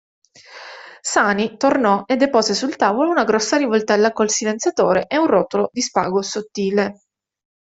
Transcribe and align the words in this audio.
Sani 1.03 1.57
tornò 1.57 2.05
e 2.07 2.15
depose 2.15 2.55
sul 2.55 2.75
tavolo 2.75 3.11
una 3.11 3.23
grossa 3.23 3.57
rivoltella 3.57 4.13
col 4.13 4.31
silenziatore 4.31 5.05
e 5.05 5.15
un 5.19 5.27
rotolo 5.27 5.69
di 5.71 5.81
spago 5.83 6.23
sottile. 6.23 7.03